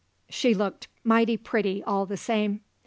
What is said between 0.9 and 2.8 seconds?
mighty pretty all the same."